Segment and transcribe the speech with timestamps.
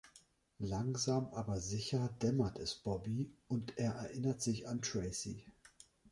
[0.57, 5.45] Langsam, aber sicher dämmert es Bobby, und er erinnert sich an Tracy.